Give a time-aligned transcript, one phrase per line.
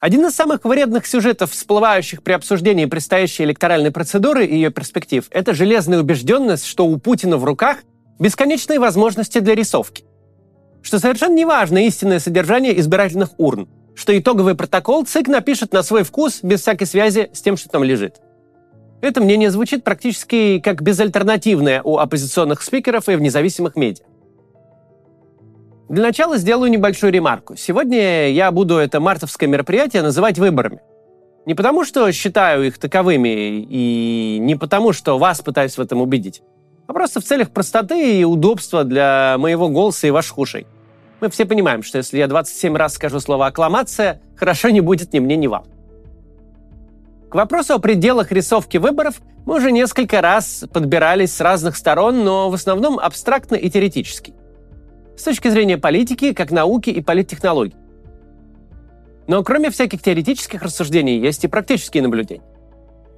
[0.00, 5.52] Один из самых вредных сюжетов, всплывающих при обсуждении предстоящей электоральной процедуры и ее перспектив, это
[5.52, 7.80] железная убежденность, что у Путина в руках
[8.18, 10.04] бесконечные возможности для рисовки.
[10.80, 16.02] Что совершенно не важно истинное содержание избирательных урн, что итоговый протокол ЦИК напишет на свой
[16.02, 18.22] вкус без всякой связи с тем, что там лежит.
[19.02, 24.06] Это мнение звучит практически как безальтернативное у оппозиционных спикеров и в независимых медиа.
[25.90, 27.56] Для начала сделаю небольшую ремарку.
[27.56, 30.80] Сегодня я буду это мартовское мероприятие называть выборами.
[31.46, 36.42] Не потому, что считаю их таковыми, и не потому, что вас пытаюсь в этом убедить,
[36.86, 40.68] а просто в целях простоты и удобства для моего голоса и ваших ушей.
[41.20, 45.18] Мы все понимаем, что если я 27 раз скажу слово «аккламация», хорошо не будет ни
[45.18, 45.64] мне, ни вам.
[47.30, 52.48] К вопросу о пределах рисовки выборов мы уже несколько раз подбирались с разных сторон, но
[52.48, 54.34] в основном абстрактно и теоретически.
[55.20, 57.76] С точки зрения политики, как науки и политтехнологий.
[59.26, 62.42] Но кроме всяких теоретических рассуждений есть и практические наблюдения.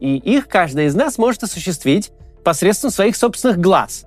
[0.01, 2.11] И их каждый из нас может осуществить
[2.43, 4.05] посредством своих собственных глаз.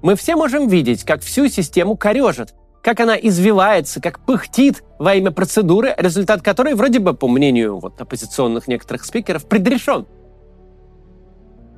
[0.00, 5.30] Мы все можем видеть, как всю систему корежит, как она извивается, как пыхтит во имя
[5.30, 10.06] процедуры, результат которой вроде бы, по мнению вот, оппозиционных некоторых спикеров, предрешен.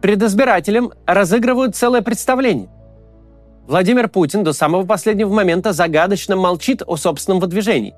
[0.01, 2.69] Перед избирателем разыгрывают целое представление.
[3.67, 7.95] Владимир Путин до самого последнего момента загадочно молчит о собственном выдвижении.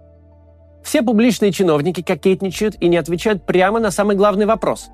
[0.84, 4.88] Все публичные чиновники кокетничают и не отвечают прямо на самый главный вопрос.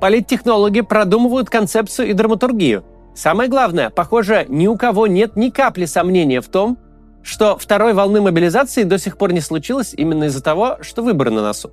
[0.00, 2.84] Политтехнологи продумывают концепцию и драматургию.
[3.14, 6.78] Самое главное, похоже, ни у кого нет ни капли сомнения в том,
[7.22, 11.42] что второй волны мобилизации до сих пор не случилось именно из-за того, что выборы на
[11.42, 11.70] носу.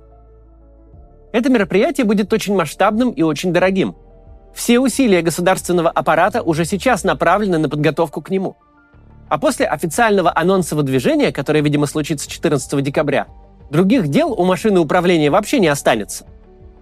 [1.32, 3.96] Это мероприятие будет очень масштабным и очень дорогим.
[4.54, 8.56] Все усилия государственного аппарата уже сейчас направлены на подготовку к нему.
[9.28, 13.26] А после официального анонса выдвижения, которое, видимо, случится 14 декабря,
[13.70, 16.26] других дел у машины управления вообще не останется.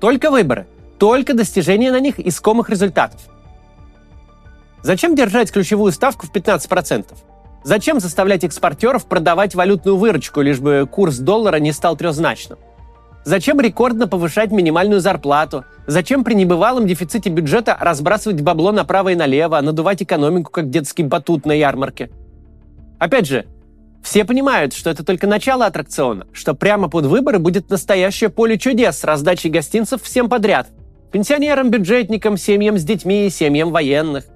[0.00, 0.66] Только выборы,
[0.98, 3.20] только достижение на них искомых результатов.
[4.82, 7.06] Зачем держать ключевую ставку в 15%?
[7.62, 12.58] Зачем заставлять экспортеров продавать валютную выручку, лишь бы курс доллара не стал трехзначным?
[13.24, 15.64] Зачем рекордно повышать минимальную зарплату?
[15.86, 21.44] Зачем при небывалом дефиците бюджета разбрасывать бабло направо и налево, надувать экономику, как детский батут
[21.44, 22.10] на ярмарке?
[22.98, 23.46] Опять же,
[24.02, 28.98] все понимают, что это только начало аттракциона, что прямо под выборы будет настоящее поле чудес
[28.98, 30.68] с раздачей гостинцев всем подряд.
[31.12, 34.24] Пенсионерам, бюджетникам, семьям с детьми, семьям военных–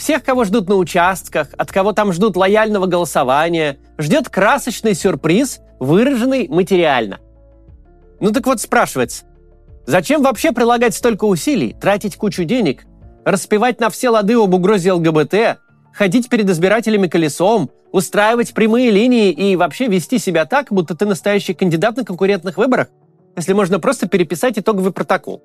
[0.00, 6.48] всех, кого ждут на участках, от кого там ждут лояльного голосования, ждет красочный сюрприз, выраженный
[6.48, 7.18] материально.
[8.20, 9.24] Ну так вот спрашивается,
[9.86, 12.84] зачем вообще прилагать столько усилий, тратить кучу денег,
[13.24, 15.58] распевать на все лады об угрозе ЛГБТ,
[15.94, 21.54] ходить перед избирателями колесом, устраивать прямые линии и вообще вести себя так, будто ты настоящий
[21.54, 22.88] кандидат на конкурентных выборах,
[23.36, 25.42] если можно просто переписать итоговый протокол?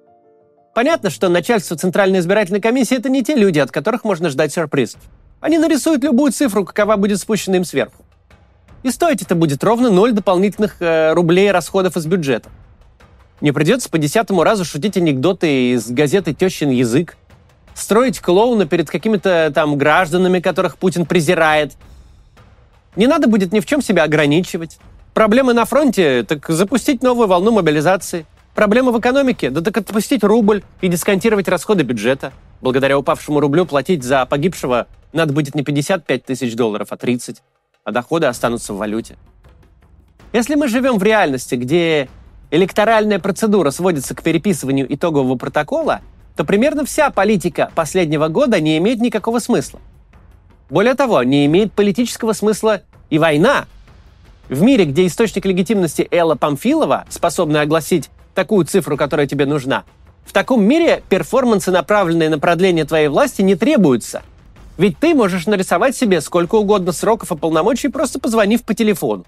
[0.76, 5.00] Понятно, что начальство Центральной избирательной комиссии– это не те люди, от которых можно ждать сюрпризов.
[5.40, 8.04] Они нарисуют любую цифру, какова будет спущена им сверху.
[8.84, 12.50] И стоить это будет ровно ноль дополнительных э, рублей расходов из бюджета.
[13.42, 17.18] Не придется по десятому разу шутить анекдоты из газеты «Тещин язык»,
[17.74, 21.74] строить клоуна перед какими-то там гражданами, которых Путин презирает.
[22.96, 24.80] Не надо будет ни в чем себя ограничивать.
[25.14, 28.26] Проблемы на фронте, так запустить новую волну мобилизации–
[28.56, 29.50] Проблема в экономике?
[29.50, 32.32] Да так отпустить рубль и дисконтировать расходы бюджета.
[32.62, 37.42] Благодаря упавшему рублю платить за погибшего надо будет не 55 тысяч долларов, а 30,
[37.84, 39.18] а доходы останутся в валюте.
[40.32, 42.08] Если мы живем в реальности, где
[42.52, 46.02] электоральная процедура сводится к переписыванию итогового протокола,
[46.36, 49.80] то примерно вся политика последнего года не имеет никакого смысла.
[50.70, 53.66] Более того, не имеет политического смысла и война.
[54.50, 59.84] В мире, где источник легитимности Элла Памфилова, способный огласить такую цифру, которая тебе нужна.
[60.26, 64.24] В таком мире перформансы, направленные на продление твоей власти, не требуются.
[64.78, 69.26] Ведь ты можешь нарисовать себе сколько угодно сроков и полномочий, просто позвонив по телефону.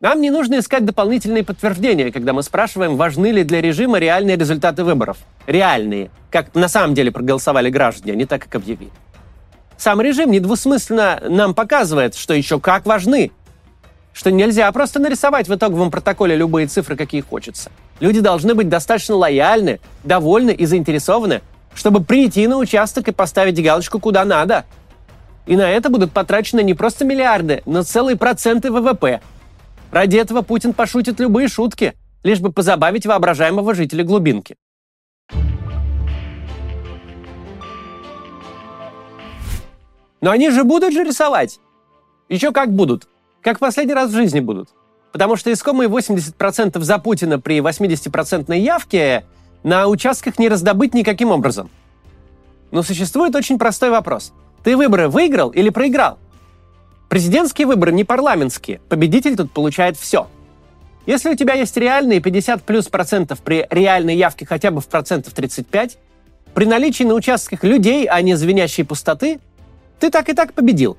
[0.00, 4.84] Нам не нужно искать дополнительные подтверждения, когда мы спрашиваем, важны ли для режима реальные результаты
[4.84, 5.18] выборов.
[5.46, 6.10] Реальные.
[6.30, 8.92] Как на самом деле проголосовали граждане, а не так, как объявили.
[9.76, 13.32] Сам режим недвусмысленно нам показывает, что еще как важны
[14.18, 17.70] что нельзя просто нарисовать в итоговом протоколе любые цифры, какие хочется.
[18.00, 21.40] Люди должны быть достаточно лояльны, довольны и заинтересованы,
[21.72, 24.64] чтобы прийти на участок и поставить галочку куда надо.
[25.46, 29.20] И на это будут потрачены не просто миллиарды, но целые проценты ВВП.
[29.90, 34.56] Ради этого Путин пошутит любые шутки, лишь бы позабавить воображаемого жителя глубинки.
[40.20, 41.60] Но они же будут же рисовать.
[42.28, 43.08] Еще как будут.
[43.40, 44.68] Как последний раз в жизни будут.
[45.12, 49.24] Потому что искомые 80% за Путина при 80% явке
[49.62, 51.70] на участках не раздобыть никаким образом.
[52.70, 54.32] Но существует очень простой вопрос.
[54.64, 56.18] Ты выборы выиграл или проиграл?
[57.08, 58.80] Президентские выборы не парламентские.
[58.88, 60.28] Победитель тут получает все.
[61.06, 65.32] Если у тебя есть реальные 50 плюс процентов при реальной явке хотя бы в процентов
[65.32, 65.96] 35,
[66.52, 69.40] при наличии на участках людей, а не звенящей пустоты,
[69.98, 70.98] ты так и так победил.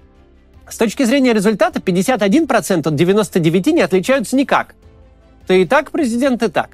[0.67, 4.73] С точки зрения результата 51% от 99 не отличаются никак.
[5.45, 6.71] Ты и так президент, и так.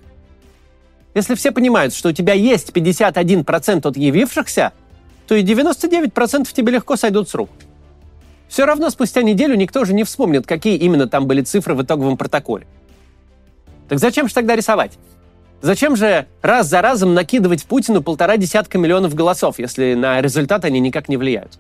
[1.14, 4.72] Если все понимают, что у тебя есть 51% от явившихся,
[5.28, 7.50] то и 99% тебе легко сойдут с рук.
[8.48, 12.18] Все равно спустя неделю никто уже не вспомнит, какие именно там были цифры в итоговом
[12.18, 12.68] протоколе.
[13.90, 14.98] Так зачем же тогда рисовать?
[15.62, 20.80] Зачем же раз за разом накидывать Путину полтора десятка миллионов голосов, если на результат они
[20.80, 21.60] никак не влияют?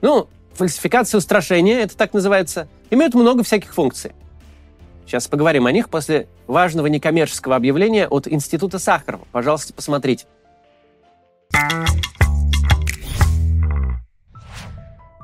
[0.00, 4.12] Ну, фальсификация устрашения, это так называется, имеют много всяких функций.
[5.06, 9.26] Сейчас поговорим о них после важного некоммерческого объявления от Института Сахарова.
[9.32, 10.26] Пожалуйста, посмотрите.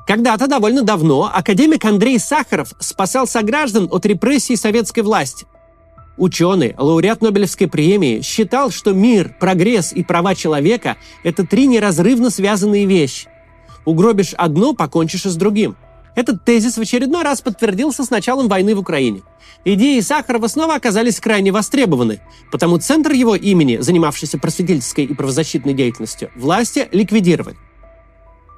[0.07, 5.45] Когда-то довольно давно академик Андрей Сахаров спасал сограждан от репрессий советской власти.
[6.17, 12.85] Ученый, лауреат Нобелевской премии, считал, что мир, прогресс и права человека– это три неразрывно связанные
[12.85, 13.27] вещи.
[13.85, 15.75] Угробишь одно, покончишь и с другим–
[16.15, 19.21] этот тезис в очередной раз подтвердился с началом войны в Украине.
[19.63, 22.19] Идеи Сахарова снова оказались крайне востребованы,
[22.51, 27.57] потому центр его имени, занимавшийся просветительской и правозащитной деятельностью, власти ликвидировали.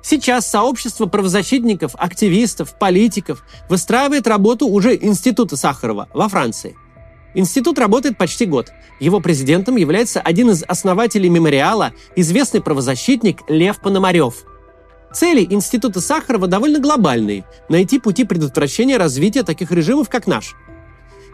[0.04, 6.76] Сейчас сообщество правозащитников, активистов, политиков выстраивает работу уже Института Сахарова во Франции.
[7.34, 8.72] Институт работает почти год.
[9.00, 14.44] Его президентом является один из основателей мемориала, известный правозащитник Лев Пономарев–
[15.14, 20.56] Цели Института Сахарова довольно глобальные– найти пути предотвращения развития таких режимов, как наш.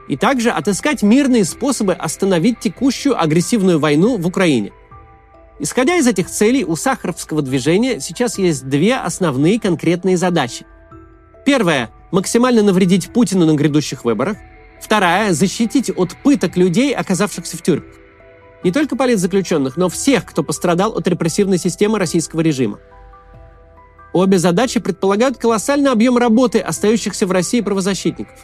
[0.10, 4.74] И также отыскать мирные способы остановить текущую агрессивную войну в Украине.
[5.60, 10.66] Исходя из этих целей, у сахаровского движения сейчас есть две основные конкретные задачи.
[11.46, 14.38] Первая– максимально навредить Путину на грядущих выборах.
[14.82, 17.94] Вторая– защитить от пыток людей, оказавшихся в тюрьмах.
[18.64, 22.80] Не только политзаключенных, но всех, кто пострадал от репрессивной системы российского режима.
[24.14, 28.40] Обе задачи предполагают колоссальный объем работы остающихся в России правозащитников.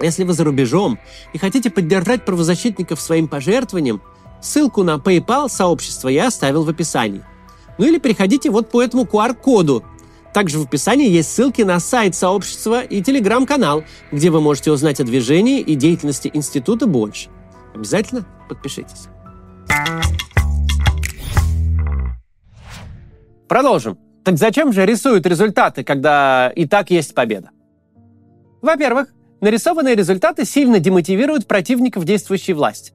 [0.00, 0.98] Если вы за рубежом
[1.32, 4.02] и хотите поддержать правозащитников своим пожертвованием,
[4.42, 7.22] ссылку на PayPal сообщества я оставил в описании.
[7.78, 9.84] Ну или переходите вот по этому QR-коду.
[10.34, 15.04] Также в описании есть ссылки на сайт сообщества и телеграм-канал, где вы можете узнать о
[15.04, 17.28] движении и деятельности института больше.
[17.74, 19.08] Обязательно подпишитесь.
[23.48, 23.98] Продолжим.
[24.24, 27.50] Так зачем же рисуют результаты, когда и так есть победа?
[28.62, 29.08] Во-первых,
[29.40, 32.92] нарисованные результаты сильно демотивируют противников действующей власти.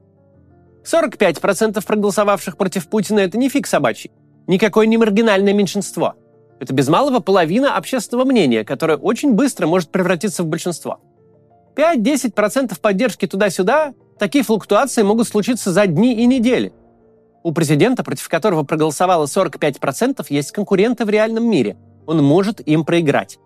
[0.90, 4.10] 45% проголосовавших против Путина– это не фиг собачий.
[4.46, 6.14] Никакое не маргинальное меньшинство.
[6.60, 11.00] Это без малого половина общественного мнения, которое очень быстро может превратиться в большинство.
[11.76, 16.72] 5-10% поддержки туда-сюда– такие флуктуации могут случиться за дни и недели.
[17.44, 21.76] У президента, против которого проголосовало 45%, есть конкуренты в реальном мире.
[22.06, 23.38] Он может им проиграть.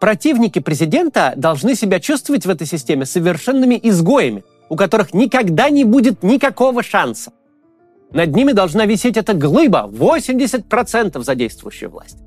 [0.00, 6.22] Противники президента должны себя чувствовать в этой системе совершенными изгоями, у которых никогда не будет
[6.22, 7.32] никакого шанса.
[8.12, 12.18] Над ними должна висеть эта глыба 80% за действующую власть.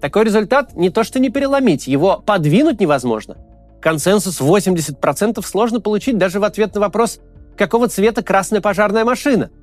[0.00, 3.36] Такой результат не то что не переломить, его подвинуть невозможно.
[3.80, 7.20] Консенсус 80% сложно получить даже в ответ на вопрос,
[7.56, 9.50] какого цвета красная пожарная машина–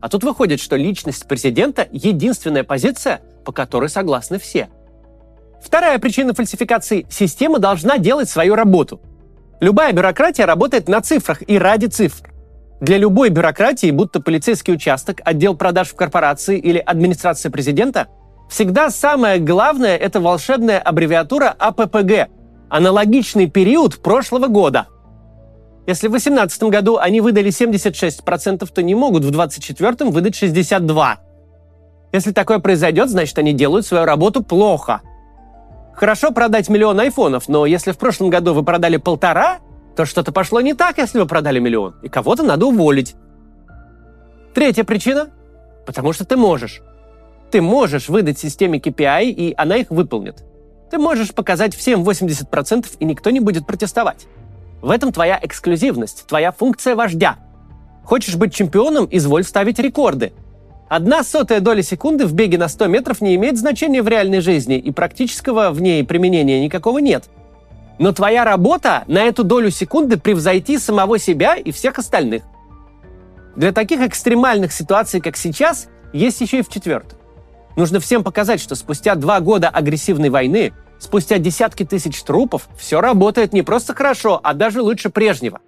[0.00, 4.68] а тут выходит, что личность президента– единственная позиция, по которой согласны все.
[5.60, 9.00] Вторая причина фальсификации– система должна делать свою работу.
[9.60, 12.30] Любая бюрократия работает на цифрах и ради цифр.
[12.80, 18.06] Для любой бюрократии, будто полицейский участок, отдел продаж в корпорации или администрация президента,
[18.48, 22.28] всегда самое главное– это волшебная аббревиатура АППГ–
[22.68, 24.86] аналогичный период прошлого года–
[25.88, 31.16] если в 2018 году они выдали 76%, то не могут в 2024 выдать 62%.
[32.12, 35.00] Если такое произойдет, значит, они делают свою работу плохо.
[35.98, 39.58] Хорошо продать миллион айфонов, но если в прошлом году вы продали полтора,
[39.96, 43.16] то что-то пошло не так, если вы продали миллион, и кого-то надо уволить.
[44.54, 45.30] Третья причина–
[45.88, 46.82] потому что ты можешь.
[47.50, 50.44] Ты можешь выдать системе KPI, и она их выполнит.
[50.90, 54.26] Ты можешь показать всем 80%, и никто не будет протестовать.
[54.82, 57.38] В этом твоя эксклюзивность, твоя функция вождя.
[58.04, 60.34] Хочешь быть чемпионом, изволь ставить рекорды.
[60.88, 64.78] Одна сотая доля секунды в беге на 100 метров не имеет значения в реальной жизни,
[64.78, 67.24] и практического в ней применения никакого нет.
[67.98, 72.44] Но твоя работа на эту долю секунды превзойти самого себя и всех остальных.
[73.54, 77.18] Для таких экстремальных ситуаций, как сейчас, есть еще и в четвертом.
[77.76, 83.52] Нужно всем показать, что спустя два года агрессивной войны, спустя десятки тысяч трупов, все работает
[83.52, 85.60] не просто хорошо, а даже лучше прежнего.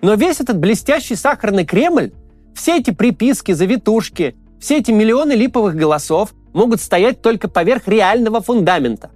[0.00, 2.12] Но весь этот блестящий сахарный Кремль,
[2.54, 9.10] все эти приписки, завитушки, все эти миллионы липовых голосов могут стоять только поверх реального фундамента.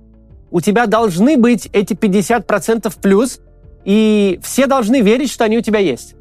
[0.51, 3.41] У тебя должны быть эти 50% плюс,
[3.85, 6.15] и все должны верить, что они у тебя есть.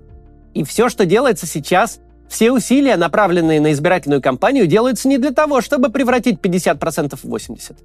[0.54, 5.62] И все, что делается сейчас, все усилия, направленные на избирательную кампанию, делаются не для того,
[5.62, 7.78] чтобы превратить 50% в 80%,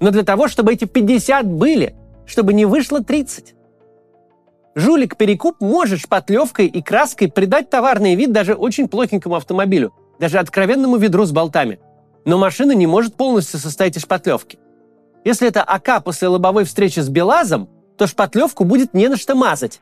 [0.00, 1.94] но для того, чтобы эти 50 были,
[2.26, 3.54] чтобы не вышло 30.
[4.74, 11.24] Жулик-перекуп может шпатлевкой и краской придать товарный вид даже очень плохенькому автомобилю, даже откровенному ведру
[11.24, 11.78] с болтами.
[12.24, 14.58] Но машина не может полностью состоять из шпатлевки.
[15.24, 19.80] Если это АК после лобовой встречи с Белазом, то шпатлевку будет не на что мазать.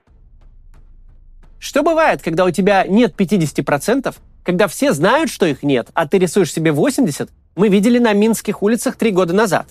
[1.59, 4.15] Что бывает, когда у тебя нет 50%,
[4.45, 8.63] когда все знают, что их нет, а ты рисуешь себе 80%, мы видели на Минских
[8.63, 9.67] улицах три года назад.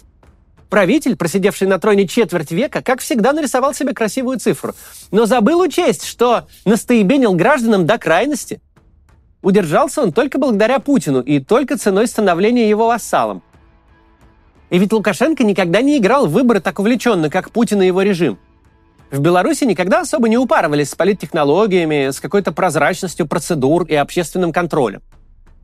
[0.69, 4.73] Правитель, просидевший на троне четверть века, как всегда нарисовал себе красивую цифру,
[5.11, 8.59] но забыл учесть, что настоебенил гражданам до крайности.
[9.45, 13.43] Удержался он только благодаря Путину и только ценой становления его вассалом.
[14.71, 18.39] И ведь Лукашенко никогда не играл в выборы так увлеченно, как Путин и его режим.
[19.11, 25.03] В Беларуси никогда особо не упарывались с политтехнологиями, с какой-то прозрачностью процедур и общественным контролем.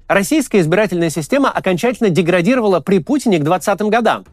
[0.08, 4.26] Российская избирательная система окончательно деградировала при Путине к 20-м годам.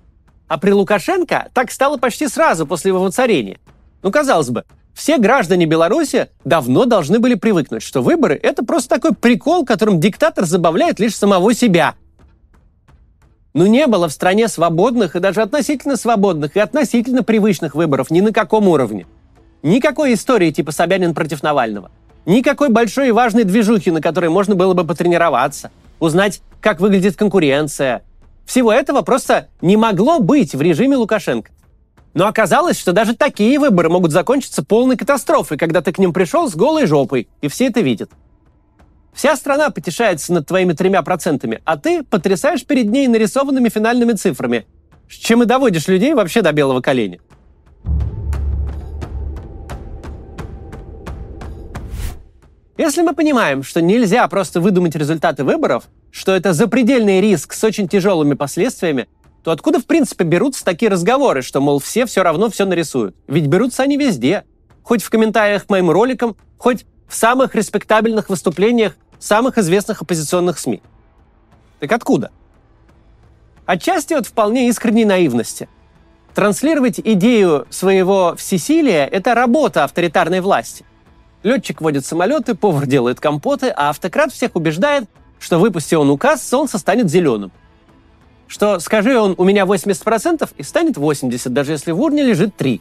[0.47, 3.57] А при Лукашенко так стало почти сразу после его воцарения.
[4.03, 4.65] Ну, казалось бы,
[4.99, 10.45] все граждане Беларуси давно должны были привыкнуть, что выборы– это просто такой прикол, которым диктатор
[10.45, 11.95] забавляет лишь самого себя–
[13.55, 18.21] но не было в стране свободных и даже относительно свободных и относительно привычных выборов ни
[18.21, 19.07] на каком уровне.
[19.63, 21.91] Никакой истории типа Собянин против Навального.
[22.25, 28.03] Никакой большой и важной движухи, на которой можно было бы потренироваться, узнать, как выглядит конкуренция.
[28.45, 31.51] Всего этого просто не могло быть в режиме Лукашенко.
[32.19, 36.51] Но оказалось, что даже такие выборы могут закончиться полной катастрофой, когда ты к ним пришел
[36.51, 38.11] с голой жопой, и все это видят.
[39.13, 44.67] Вся страна потешается над твоими тремя процентами, а ты потрясаешь перед ней нарисованными финальными цифрами,
[45.09, 47.21] с чем и доводишь людей вообще до белого коленя.
[52.77, 57.87] Если мы понимаем, что нельзя просто выдумать результаты выборов, что это запредельный риск с очень
[57.87, 59.07] тяжелыми последствиями,
[59.49, 63.17] то откуда в принципе берутся такие разговоры, что, мол, все все равно все нарисуют?
[63.29, 64.45] Ведь берутся они везде.
[64.83, 70.83] Хоть в комментариях к моим роликам, хоть в самых респектабельных выступлениях самых известных оппозиционных СМИ.
[71.81, 72.31] Так откуда?
[73.65, 75.71] Отчасти от вполне искренней наивности.
[76.35, 80.85] Транслировать идею своего всесилия– это работа авторитарной власти.
[81.43, 86.77] Летчик водит самолеты, повар делает компоты, а автократ всех убеждает, что выпусти он указ, солнце
[86.77, 87.51] станет зеленым.
[88.49, 92.81] Что скажи он «у меня 80%» и станет 80%, даже если в урне лежит 3%.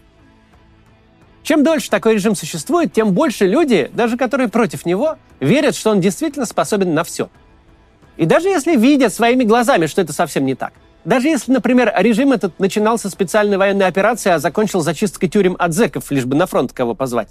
[1.43, 6.01] Чем дольше такой режим существует, тем больше люди, даже которые против него, верят, что он
[6.01, 7.29] действительно способен на все.
[8.17, 10.73] И даже если видят своими глазами, что это совсем не так.
[11.05, 16.11] Даже если, например, режим этот начинался специальной военной операцией, а закончил зачисткой тюрем от зэков,
[16.11, 17.29] лишь бы на фронт кого позвать.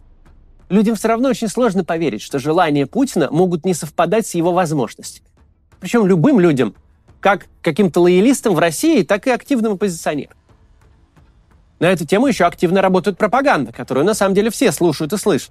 [0.71, 5.27] Людям все равно очень сложно поверить, что желания Путина могут не совпадать с его возможностями.
[5.79, 6.75] Причем любым людям,
[7.27, 10.37] как каким-то лоялистам в России, так и активным оппозиционерам.
[11.81, 15.51] На эту тему еще активно работает пропаганда, которую на самом деле все слушают и слышат.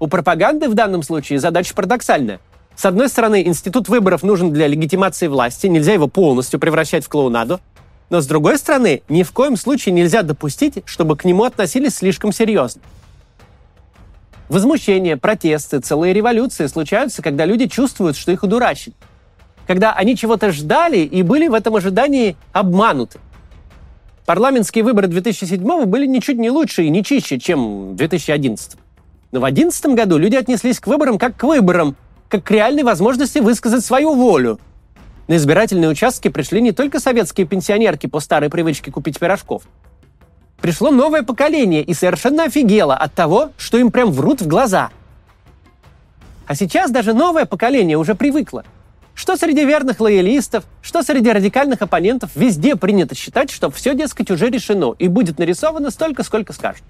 [0.00, 2.40] У пропаганды в данном случае задача парадоксальная.
[2.74, 7.60] С одной стороны, институт выборов нужен для легитимации власти, нельзя его полностью превращать в клоунаду.
[8.10, 12.32] Но с другой стороны, ни в коем случае нельзя допустить, чтобы к нему относились слишком
[12.32, 12.82] серьезно.
[14.48, 18.96] Возмущения, протесты, целые революции случаются, когда люди чувствуют, что их удурачили.
[19.68, 23.20] Когда они чего-то ждали и были в этом ожидании обмануты.
[24.24, 28.78] Парламентские выборы 2007 были ничуть не лучше и не чище, чем 2011.
[29.30, 31.96] Но в 2011 году люди отнеслись к выборам как к выборам,
[32.30, 34.58] как к реальной возможности высказать свою волю.
[35.26, 39.64] На избирательные участки пришли не только советские пенсионерки по старой привычке купить пирожков.
[40.62, 44.88] Пришло новое поколение и совершенно офигело от того, что им прям врут в глаза.
[46.46, 48.64] А сейчас даже новое поколение уже привыкло–
[49.18, 54.48] что среди верных лоялистов, что среди радикальных оппонентов, везде принято считать, что все, дескать, уже
[54.48, 56.84] решено и будет нарисовано столько, сколько скажут.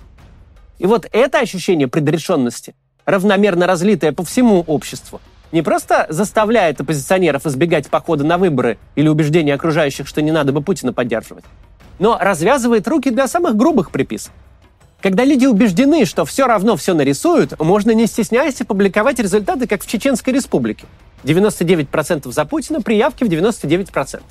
[0.79, 2.75] И вот это ощущение предрешенности,
[3.07, 9.55] равномерно разлитое по всему обществу, не просто заставляет оппозиционеров избегать похода на выборы или убеждения
[9.55, 11.45] окружающих, что не надо бы Путина поддерживать,
[11.99, 14.33] но развязывает руки для самых грубых приписок.
[15.01, 19.87] Когда люди убеждены, что все равно все нарисуют, можно не стесняясь публиковать результаты, как в
[19.87, 20.87] Чеченской республике.
[21.23, 24.23] 99% за Путина, при явке в 99%.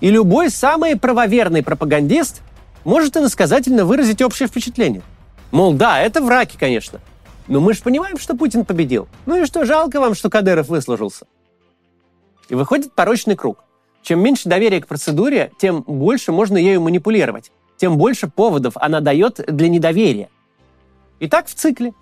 [0.00, 2.42] И любой самый правоверный пропагандист
[2.84, 5.02] может иносказательно выразить общее впечатление.
[5.50, 7.00] Мол, да, это враки, конечно.
[7.48, 9.08] Но мы же понимаем, что Путин победил.
[9.26, 11.26] Ну и что, жалко вам, что Кадыров выслужился.
[12.48, 13.64] И выходит порочный круг.
[14.02, 17.50] Чем меньше доверия к процедуре, тем больше можно ею манипулировать.
[17.80, 20.28] Тем больше поводов она дает для недоверия.
[21.18, 21.94] И так в цикле.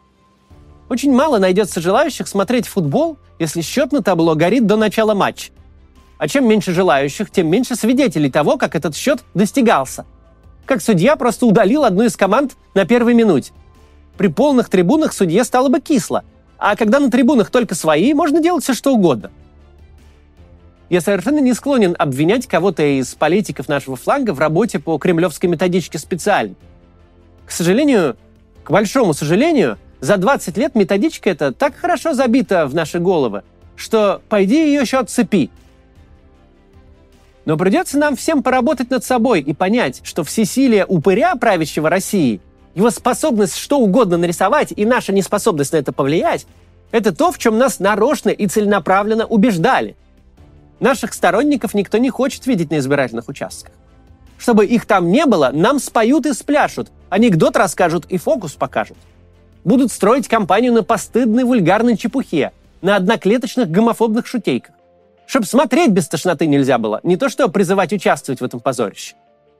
[0.88, 5.52] Очень мало найдется желающих смотреть футбол, если счет на табло горит до начала матча.
[6.18, 10.04] А чем меньше желающих, тем меньше свидетелей того, как этот счет достигался.
[10.66, 13.52] Как судья просто удалил одну из команд на первой минуте.
[14.16, 16.24] При полных трибунах судье стало бы кисло,
[16.58, 19.30] а когда на трибунах только свои, можно делать все что угодно.
[20.88, 25.98] Я совершенно не склонен обвинять кого-то из политиков нашего фланга в работе по кремлевской методичке
[25.98, 26.54] специально.
[27.44, 28.16] К сожалению,
[28.64, 33.42] к большому сожалению, за 20 лет методичка эта так хорошо забита в наши головы,
[33.76, 35.50] что пойди ее еще отцепи.
[37.44, 42.40] Но придется нам всем поработать над собой и понять, что всесилие упыря, правящего России,
[42.74, 46.46] его способность что угодно нарисовать и наша неспособность на это повлиять,
[46.92, 49.96] это то, в чем нас нарочно и целенаправленно убеждали.
[50.80, 53.72] Наших сторонников никто не хочет видеть на избирательных участках.
[54.38, 58.96] Чтобы их там не было, нам споют и спляшут, анекдот расскажут и фокус покажут
[59.68, 64.74] будут строить кампанию на постыдной вульгарной чепухе, на одноклеточных гомофобных шутейках.
[65.26, 69.14] Чтоб смотреть без тошноты нельзя было, не то что призывать участвовать в этом позорище.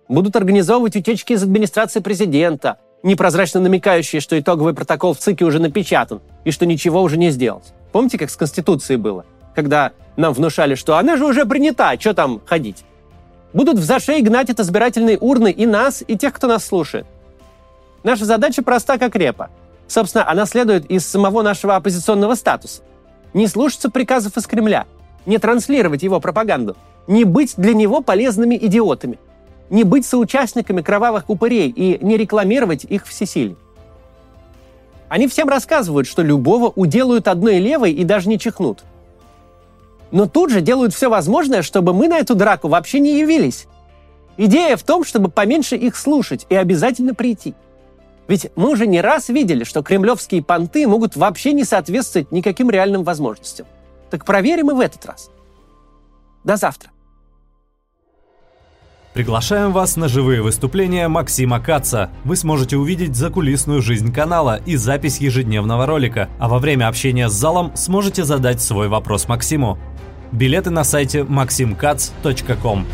[0.08, 6.20] Будут организовывать утечки из администрации президента, непрозрачно намекающие, что итоговый протокол в ЦИКе уже напечатан
[6.44, 7.74] и что ничего уже не сделать.
[7.92, 9.26] Помните, как с Конституцией было?
[9.58, 12.84] Когда нам внушали, что она же уже принята, что там ходить?
[13.52, 17.06] Будут в зашей гнать от избирательной урны и нас, и тех, кто нас слушает.
[18.04, 19.50] Наша задача проста, как репа.
[19.88, 22.82] Собственно, она следует из самого нашего оппозиционного статуса.
[23.34, 24.86] Не слушаться приказов из Кремля,
[25.26, 26.76] не транслировать его пропаганду,
[27.08, 29.18] не быть для него полезными идиотами,
[29.70, 33.56] не быть соучастниками кровавых упырей и не рекламировать их всесилие.
[35.08, 38.84] Они всем рассказывают, что любого уделают одной левой и даже не чихнут.
[40.10, 43.66] Но тут же делают все возможное, чтобы мы на эту драку вообще не явились.
[44.36, 47.54] Идея в том, чтобы поменьше их слушать и обязательно прийти–
[48.28, 53.02] ведь мы уже не раз видели, что кремлевские понты могут вообще не соответствовать никаким реальным
[53.02, 53.66] возможностям.
[54.10, 55.30] Так проверим и в этот раз.
[56.44, 56.90] До завтра.
[59.14, 62.10] Приглашаем вас на живые выступления Максима Каца.
[62.24, 67.32] Вы сможете увидеть закулисную жизнь канала и запись ежедневного ролика, а во время общения с
[67.32, 69.78] залом сможете задать свой вопрос Максиму.
[70.32, 72.84] Билеты на сайте maximkatz.com.